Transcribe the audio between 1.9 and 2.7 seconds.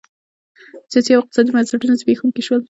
زبېښونکي شول